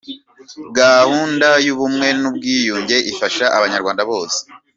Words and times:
Gahunda 0.79 1.47
y’Ubumwe 1.65 2.07
n’Ubwiyunge 2.21 2.97
ifasha 3.11 3.45
Abanyarwanda 3.57 4.01
bose 4.11 4.39